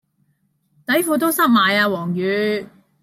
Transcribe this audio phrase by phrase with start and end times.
[0.87, 2.67] 底褲都濕埋啊黃雨